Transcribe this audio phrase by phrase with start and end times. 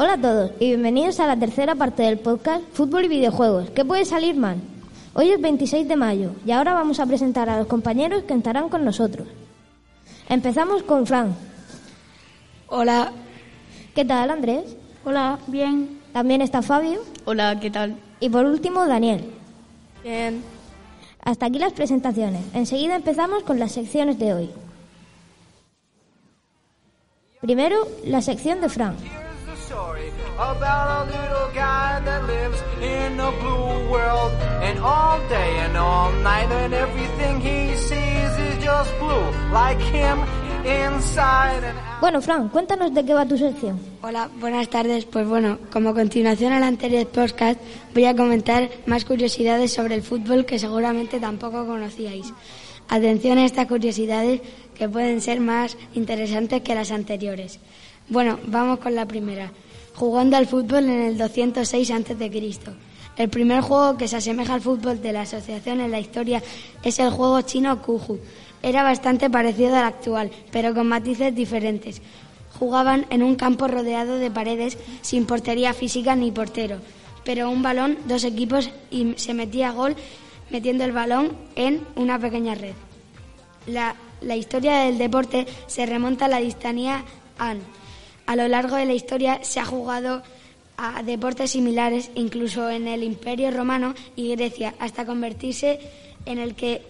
[0.00, 3.70] Hola a todos y bienvenidos a la tercera parte del podcast Fútbol y Videojuegos.
[3.70, 4.58] ¿Qué puede salir mal?
[5.12, 8.68] Hoy es 26 de mayo y ahora vamos a presentar a los compañeros que estarán
[8.68, 9.26] con nosotros.
[10.28, 11.34] Empezamos con Fran.
[12.68, 13.10] Hola.
[13.92, 14.76] ¿Qué tal, Andrés?
[15.04, 15.98] Hola, bien.
[16.12, 17.00] También está Fabio.
[17.24, 17.96] Hola, ¿qué tal?
[18.20, 19.24] Y por último, Daniel.
[20.04, 20.44] Bien.
[21.24, 22.44] Hasta aquí las presentaciones.
[22.54, 24.50] Enseguida empezamos con las secciones de hoy.
[27.40, 28.94] Primero, la sección de Fran.
[29.78, 34.32] Story about a little guy that lives in a blue world.
[34.66, 40.18] And all day and all night, and everything he sees is just blue, like him
[40.64, 42.00] inside and out.
[42.00, 43.78] Bueno, Fran, cuéntanos de qué va tu sección.
[44.02, 45.04] Hola, buenas tardes.
[45.04, 47.60] Pues bueno, como continuación al anterior podcast,
[47.94, 52.32] voy a comentar más curiosidades sobre el fútbol que seguramente tampoco conocíais.
[52.88, 54.40] Atención a estas curiosidades
[54.74, 57.60] que pueden ser más interesantes que las anteriores.
[58.08, 59.52] Bueno, vamos con la primera.
[59.94, 62.50] Jugando al fútbol en el 206 a.C.
[63.16, 66.40] El primer juego que se asemeja al fútbol de la asociación en la historia
[66.84, 68.20] es el juego chino Kuju.
[68.62, 72.00] Era bastante parecido al actual, pero con matices diferentes.
[72.58, 76.78] Jugaban en un campo rodeado de paredes sin portería física ni portero,
[77.24, 79.96] pero un balón, dos equipos y se metía gol
[80.50, 82.74] metiendo el balón en una pequeña red.
[83.66, 87.04] La, la historia del deporte se remonta a la dinastía
[87.38, 87.60] Han.
[88.28, 90.22] A lo largo de la historia se ha jugado
[90.76, 95.78] a deportes similares, incluso en el Imperio Romano y Grecia, hasta convertirse
[96.26, 96.82] en el que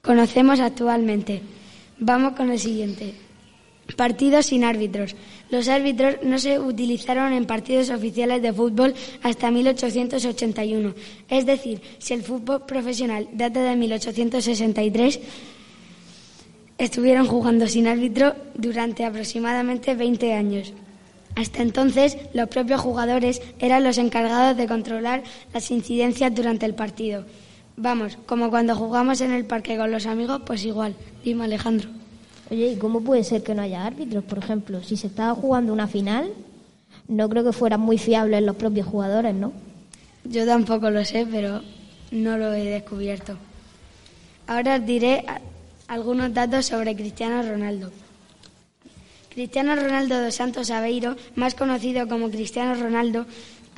[0.00, 1.42] conocemos actualmente.
[1.98, 3.12] Vamos con el siguiente.
[3.94, 5.16] Partidos sin árbitros.
[5.50, 10.94] Los árbitros no se utilizaron en partidos oficiales de fútbol hasta 1881.
[11.28, 15.20] Es decir, si el fútbol profesional data de 1863,
[16.80, 20.72] estuvieron jugando sin árbitro durante aproximadamente 20 años.
[21.36, 27.24] Hasta entonces, los propios jugadores eran los encargados de controlar las incidencias durante el partido.
[27.76, 30.94] Vamos, como cuando jugamos en el parque con los amigos, pues igual.
[31.22, 31.90] Dime, Alejandro.
[32.50, 34.24] Oye, ¿y cómo puede ser que no haya árbitros?
[34.24, 36.32] Por ejemplo, si se estaba jugando una final,
[37.08, 39.52] no creo que fueran muy fiables los propios jugadores, ¿no?
[40.24, 41.60] Yo tampoco lo sé, pero
[42.10, 43.36] no lo he descubierto.
[44.46, 45.24] Ahora os diré
[45.90, 47.90] algunos datos sobre Cristiano Ronaldo.
[49.28, 53.26] Cristiano Ronaldo dos Santos Aveiro, más conocido como Cristiano Ronaldo,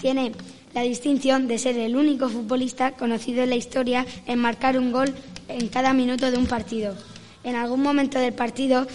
[0.00, 0.32] tiene
[0.74, 5.14] la distinción de ser el único futbolista conocido en la historia en marcar un gol
[5.46, 6.96] en cada minuto de un partido.
[7.44, 8.88] En algún momento del partido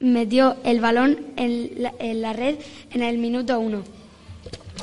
[0.00, 2.56] metió el balón en la, en la red
[2.90, 3.84] en el minuto uno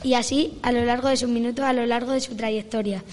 [0.01, 3.03] y así a lo largo de sus minutos, a lo largo de su trayectoria.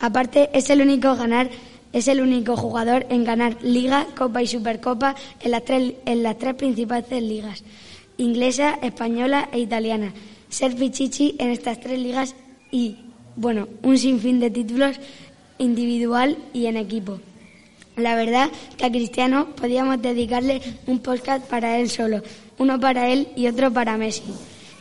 [0.00, 1.48] Aparte, es el único ganar,
[1.96, 7.64] es el único jugador en ganar Liga, Copa y Supercopa en las tres, principales ligas,
[8.18, 10.12] inglesa, española e italiana.
[10.50, 12.34] Ser pichichi en estas tres ligas
[12.70, 12.98] y,
[13.34, 15.00] bueno, un sinfín de títulos
[15.56, 17.18] individual y en equipo.
[17.96, 22.20] La verdad que a Cristiano podíamos dedicarle un podcast para él solo,
[22.58, 24.34] uno para él y otro para Messi,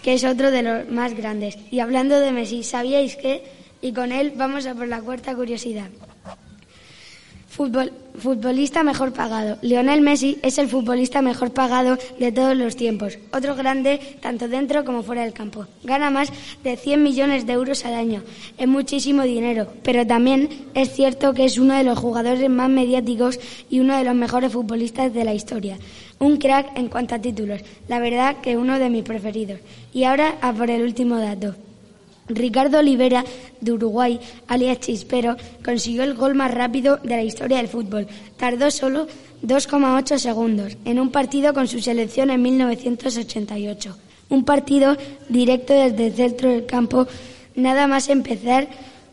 [0.04, 1.58] que es otro de los más grandes.
[1.72, 3.42] Y hablando de Messi, ¿sabíais que?
[3.82, 5.88] Y con él vamos a por la cuarta curiosidad.
[7.56, 9.58] Fútbol- futbolista mejor pagado.
[9.62, 13.18] Lionel Messi es el futbolista mejor pagado de todos los tiempos.
[13.32, 15.66] Otro grande tanto dentro como fuera del campo.
[15.84, 16.30] Gana más
[16.64, 18.24] de 100 millones de euros al año.
[18.58, 23.40] Es muchísimo dinero, pero también es cierto que es uno de los jugadores más mediáticos
[23.70, 25.78] y uno de los mejores futbolistas de la historia.
[26.20, 27.62] Un crack en cuanto a títulos.
[27.88, 29.60] La verdad que uno de mis preferidos.
[29.94, 31.56] Y ahora a por el último dato.
[32.28, 33.24] Ricardo Olivera,
[33.62, 38.08] de Uruguay, alias Chispero, consiguió el gol más rápido de la historia del fútbol.
[38.38, 39.08] Tardó solo
[39.44, 43.98] 2,8 segundos en un partido con su selección en 1988.
[44.30, 44.98] Un partido
[45.30, 47.08] directo desde el centro del campo,
[47.56, 48.68] nada más empezar,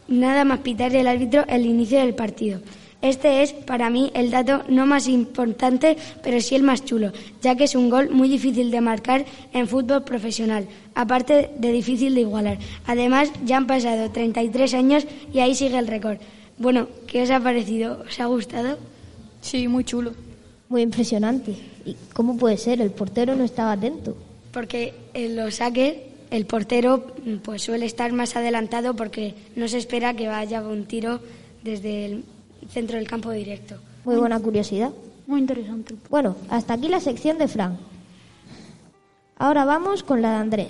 [0.08, 2.60] nada más pitar el árbitro el inicio del partido.
[3.02, 7.10] Este es, para mí, el dato no más importante, pero sí el más chulo,
[7.42, 12.14] ya que es un gol muy difícil de marcar en fútbol profesional, aparte de difícil
[12.14, 12.58] de igualar.
[12.86, 16.18] Además, ya han pasado 33 años y ahí sigue el récord.
[16.58, 18.04] Bueno, ¿qué os ha parecido?
[18.08, 18.78] ¿Os ha gustado?
[19.40, 20.12] Sí, muy chulo.
[20.68, 21.56] Muy impresionante.
[21.84, 22.80] ¿Y cómo puede ser?
[22.80, 24.16] El portero no estaba atento.
[24.52, 25.96] Porque en los saques
[26.30, 31.20] el portero pues suele estar más adelantado porque no se espera que vaya un tiro
[31.62, 32.24] desde el
[32.68, 33.76] centro del campo directo.
[34.04, 34.90] Muy buena curiosidad.
[35.26, 35.94] Muy interesante.
[36.10, 37.78] Bueno, hasta aquí la sección de Fran.
[39.38, 40.68] Ahora vamos con la de Andrés.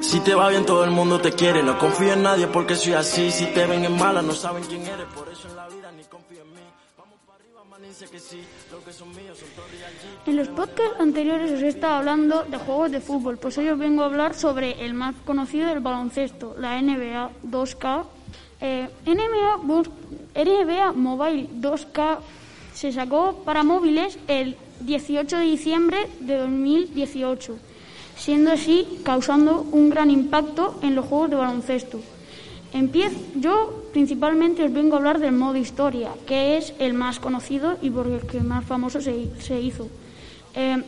[0.00, 2.94] Si te va bien todo el mundo te quiere, no confío en nadie porque soy
[2.94, 3.30] así.
[3.30, 5.77] Si te ven en mala no saben quién eres, por eso en la vida
[10.26, 13.78] En los podcasts anteriores os he estado hablando de juegos de fútbol, pues hoy os
[13.78, 18.04] vengo a hablar sobre el más conocido del baloncesto, la NBA 2K.
[18.60, 19.56] Eh, NBA,
[20.34, 22.18] NBA Mobile 2K
[22.74, 27.56] se sacó para móviles el 18 de diciembre de 2018,
[28.16, 32.00] siendo así causando un gran impacto en los juegos de baloncesto.
[32.72, 37.78] Empiezo, yo principalmente os vengo a hablar del modo historia, que es el más conocido
[37.80, 39.88] y por el que más famoso se, se hizo.
[40.54, 40.82] Eh,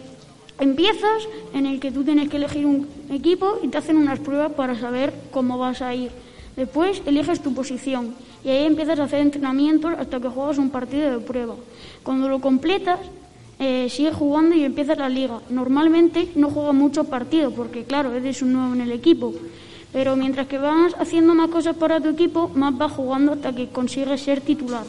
[0.58, 4.52] empiezas en el que tú tienes que elegir un equipo y te hacen unas pruebas
[4.52, 6.10] para saber cómo vas a ir.
[6.54, 11.10] Después eliges tu posición y ahí empiezas a hacer entrenamientos hasta que juegas un partido
[11.10, 11.54] de prueba.
[12.02, 13.00] Cuando lo completas,
[13.58, 15.40] eh, sigues jugando y empiezas la liga.
[15.48, 19.32] Normalmente no juegas muchos partidos porque, claro, eres un nuevo en el equipo.
[19.92, 23.68] Pero mientras que vas haciendo más cosas para tu equipo, más vas jugando hasta que
[23.68, 24.84] consigues ser titular.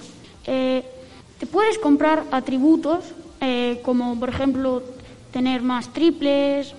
[0.45, 0.83] Eh,
[1.39, 3.06] te puedes comprar atributos
[3.39, 4.83] eh, como, por ejemplo,
[5.31, 6.75] tener más triples,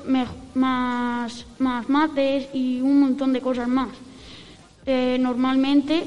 [0.55, 3.89] más, más mates y un montón de cosas más.
[4.87, 6.05] Eh, normalmente,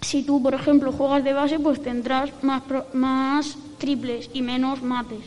[0.00, 2.62] si tú, por ejemplo, juegas de base, pues tendrás más,
[2.94, 5.20] más triples y menos mates.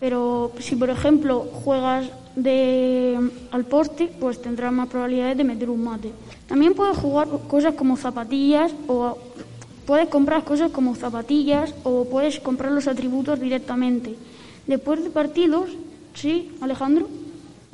[0.00, 3.18] Pero si, por ejemplo, juegas de,
[3.50, 6.12] al poste, pues tendrás más probabilidades de meter un mate.
[6.46, 9.18] También puedes jugar cosas como zapatillas o
[9.86, 14.14] puedes comprar cosas como zapatillas o puedes comprar los atributos directamente.
[14.66, 15.70] Después de partidos,
[16.14, 17.08] ¿sí, Alejandro?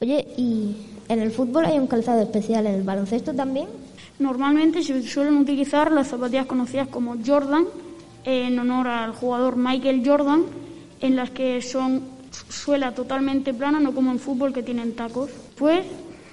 [0.01, 0.77] Oye, ¿y
[1.09, 2.67] en el fútbol hay un calzado especial?
[2.67, 3.67] ¿En el baloncesto también?
[4.19, 7.67] Normalmente se suelen utilizar las zapatillas conocidas como Jordan
[8.25, 10.45] en honor al jugador Michael Jordan,
[11.01, 12.03] en las que son
[12.49, 15.31] suela totalmente plana, no como en fútbol que tienen tacos.
[15.57, 15.87] Pues,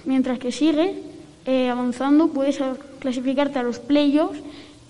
[0.04, 0.96] mientras que sigues
[1.46, 2.58] eh, avanzando, puedes
[2.98, 4.40] clasificarte a los playoffs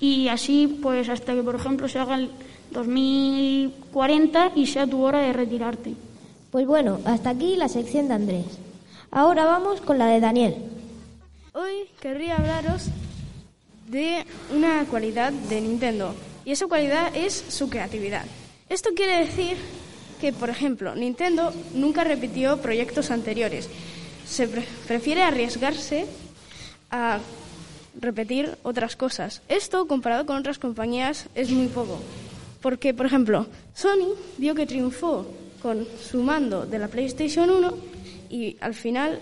[0.00, 2.30] y así, pues, hasta que, por ejemplo, se haga el
[2.70, 5.94] 2040 y sea tu hora de retirarte.
[6.50, 8.46] Pues bueno, hasta aquí la sección de Andrés.
[9.10, 10.56] Ahora vamos con la de Daniel.
[11.52, 12.86] Hoy querría hablaros
[13.88, 14.24] de
[14.56, 16.14] una cualidad de Nintendo
[16.44, 18.24] y esa cualidad es su creatividad.
[18.68, 19.56] Esto quiere decir
[20.20, 23.68] que, por ejemplo, Nintendo nunca repitió proyectos anteriores.
[24.26, 26.06] Se pre- prefiere arriesgarse
[26.90, 27.18] a
[28.00, 29.42] repetir otras cosas.
[29.48, 31.98] Esto, comparado con otras compañías, es muy poco.
[32.60, 35.26] Porque, por ejemplo, Sony vio que triunfó
[35.62, 37.74] con su mando de la PlayStation 1
[38.30, 39.18] y al final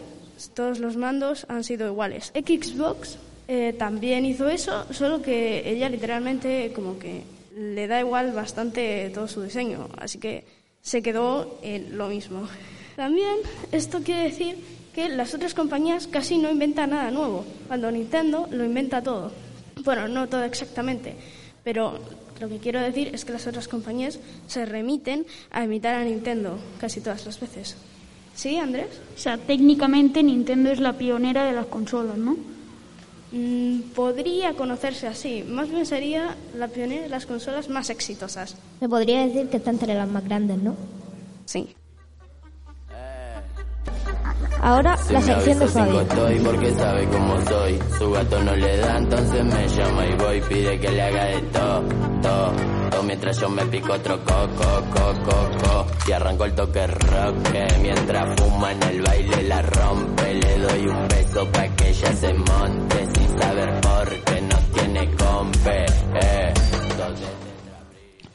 [0.55, 2.33] todos los mandos han sido iguales.
[2.35, 3.17] Xbox
[3.49, 7.23] eh, también hizo eso, solo que ella literalmente como que
[7.57, 10.45] le da igual bastante todo su diseño, así que
[10.83, 12.49] se quedó en lo mismo.
[12.97, 13.37] También
[13.73, 14.57] esto quiere decir
[14.95, 19.31] que las otras compañías casi no inventan nada nuevo, cuando Nintendo lo inventa todo.
[19.85, 21.15] Bueno, no todo exactamente,
[21.63, 21.99] pero
[22.41, 26.59] lo que quiero decir es que las otras compañías se remiten a imitar a Nintendo
[26.81, 27.77] casi todas las veces.
[28.35, 28.89] ¿Sí, Andrés?
[29.15, 32.37] O sea, técnicamente Nintendo es la pionera de las consolas, ¿no?
[33.33, 35.45] Mm, podría conocerse así.
[35.47, 38.57] Más bien sería la pionera de las consolas más exitosas.
[38.81, 40.75] Me podría decir que está entre las más grandes, ¿no?
[41.45, 41.75] Sí.
[44.61, 45.97] Ahora la sección de Fabi.
[45.99, 47.79] estoy porque sabe cómo soy.
[47.99, 50.41] Su gato no le da, entonces me llama y voy.
[50.43, 51.83] Pide que le haga de todo,
[52.23, 52.53] todo,
[52.91, 53.03] todo.
[53.05, 55.87] Mientras yo me pico otro coco, coco, coco.
[56.09, 57.43] Y arranco el toque rock.
[57.53, 60.35] que Mientras fuma en el baile la rompe.
[60.35, 63.07] Le doy un beso pa' que ella se monte.
[63.15, 65.85] Sin saber por qué no tiene compe.
[66.21, 66.55] Eh.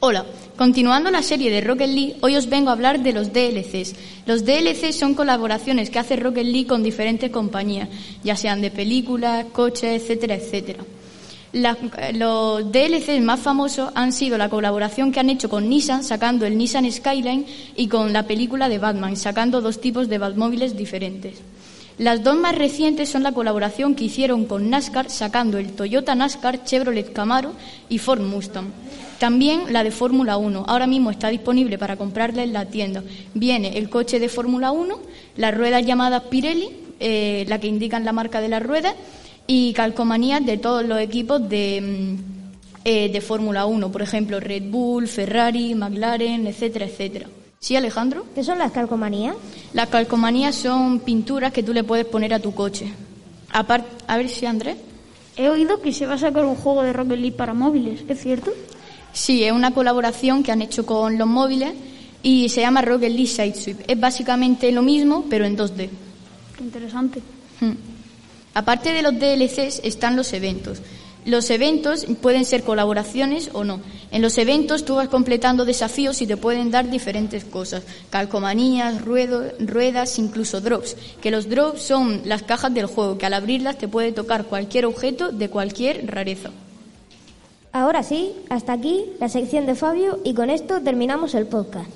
[0.06, 0.26] Hola,
[0.58, 3.94] continuando la serie de Rocket League, hoy os vengo a hablar de los DLCs.
[4.26, 7.88] Los DLCs son colaboraciones que hace Rocket League con diferentes compañías,
[8.22, 10.84] ya sean de películas, coches, etcétera, etcétera.
[11.54, 11.78] La-
[12.12, 16.58] los DLCs más famosos han sido la colaboración que han hecho con Nissan, sacando el
[16.58, 21.38] Nissan Skyline, y con la película de Batman, sacando dos tipos de Batmóviles diferentes.
[21.98, 26.64] Las dos más recientes son la colaboración que hicieron con NASCAR sacando el Toyota NASCAR,
[26.64, 27.52] Chevrolet Camaro
[27.88, 28.66] y Ford Mustang.
[29.20, 30.64] También la de Fórmula 1.
[30.66, 33.04] Ahora mismo está disponible para comprarla en la tienda.
[33.32, 34.98] Viene el coche de Fórmula 1,
[35.36, 38.94] las ruedas llamadas Pirelli, eh, la que indican la marca de las ruedas,
[39.46, 42.16] y calcomanías de todos los equipos de, mm,
[42.84, 43.92] eh, de Fórmula 1.
[43.92, 47.28] Por ejemplo, Red Bull, Ferrari, McLaren, etcétera, etcétera.
[47.64, 48.26] ¿Sí, Alejandro?
[48.34, 49.36] ¿Qué son las calcomanías?
[49.72, 52.92] Las calcomanías son pinturas que tú le puedes poner a tu coche.
[53.50, 54.76] Aparte, a ver si Andrés.
[55.34, 58.20] He oído que se va a sacar un juego de Rocket League para móviles, ¿es
[58.20, 58.52] cierto?
[59.14, 61.72] Sí, es una colaboración que han hecho con los móviles
[62.22, 63.90] y se llama Rocket League Sidesweep.
[63.90, 65.88] Es básicamente lo mismo, pero en 2D.
[66.58, 67.22] Qué interesante.
[67.62, 67.76] Hmm.
[68.52, 70.82] Aparte de los DLCs están los eventos.
[71.26, 73.80] Los eventos pueden ser colaboraciones o no.
[74.10, 79.50] En los eventos tú vas completando desafíos y te pueden dar diferentes cosas, calcomanías, ruedo-
[79.58, 80.96] ruedas, incluso drops.
[81.22, 84.84] Que los drops son las cajas del juego, que al abrirlas te puede tocar cualquier
[84.84, 86.50] objeto de cualquier rareza.
[87.72, 91.88] Ahora sí, hasta aquí la sección de Fabio y con esto terminamos el podcast.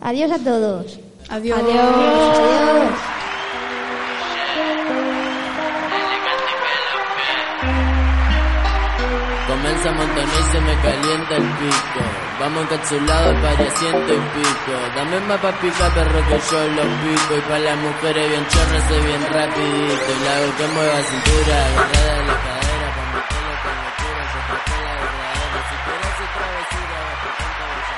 [0.00, 1.00] Adiós a todos.
[1.28, 1.58] Adiós.
[1.58, 1.92] Adiós.
[1.92, 3.17] Comienza
[10.52, 12.00] se me calienta el pico.
[12.40, 14.72] Vamos encapsulados para ciento y pico.
[14.94, 17.36] Dame más pa' pica, perro, que yo los pico.
[17.36, 20.08] Y pa' las mujeres bien chorras, bien rapidito.
[20.08, 22.88] Y la hago que mueva cintura, agarrada la cadera.
[22.96, 25.58] Pa' meterle con locura, yo la verdadera.
[25.68, 27.97] Si quieres hacer travesura, bellacera, se